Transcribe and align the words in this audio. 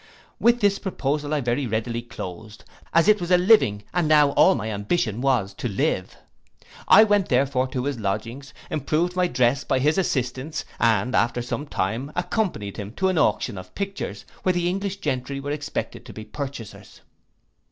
'With 0.39 0.61
this 0.61 0.79
proposal 0.79 1.31
I 1.31 1.41
very 1.41 1.67
readily 1.67 2.01
closed, 2.01 2.63
as 2.91 3.07
it 3.07 3.21
was 3.21 3.29
a 3.29 3.37
living, 3.37 3.83
and 3.93 4.07
now 4.07 4.31
all 4.31 4.55
my 4.55 4.71
ambition 4.71 5.21
was 5.21 5.53
to 5.53 5.67
live. 5.67 6.17
I 6.87 7.03
went 7.03 7.29
therefore 7.29 7.67
to 7.67 7.83
his 7.83 7.99
lodgings, 7.99 8.51
improved 8.71 9.15
my 9.15 9.27
dress 9.27 9.63
by 9.63 9.77
his 9.77 9.99
assistance, 9.99 10.65
and 10.79 11.15
after 11.15 11.43
some 11.43 11.67
time, 11.67 12.11
accompanied 12.15 12.77
him 12.77 12.93
to 12.93 13.09
auctions 13.11 13.59
of 13.59 13.75
pictures, 13.75 14.25
where 14.41 14.53
the 14.53 14.67
English 14.67 14.97
gentry 14.97 15.39
were 15.39 15.51
expected 15.51 16.03
to 16.07 16.13
be 16.13 16.25
purchasers. 16.25 17.01